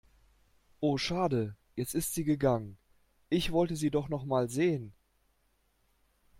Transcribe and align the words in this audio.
Oh 0.81 0.97
schade, 0.97 1.55
jetzt 1.75 1.93
ist 1.93 2.15
sie 2.15 2.23
gegangen. 2.23 2.79
Ich 3.29 3.51
wollte 3.51 3.75
sie 3.75 3.91
doch 3.91 4.09
nochmal 4.09 4.49
sehen. 4.49 4.93